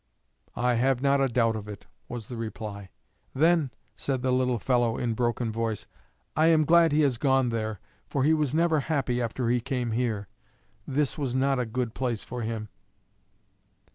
[0.55, 2.89] "I have not a doubt of it," was the reply.
[3.35, 5.85] "Then," said the little fellow in broken voice,
[6.35, 9.91] "I am glad he has gone there, for he was never happy after he came
[9.91, 10.27] here.
[10.87, 12.69] This was not a good place for him!"